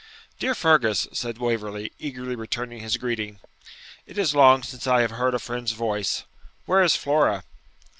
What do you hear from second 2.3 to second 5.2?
returning his greeting. 'It is long since I have